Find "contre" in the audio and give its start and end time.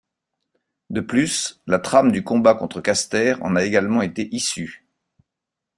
2.55-2.81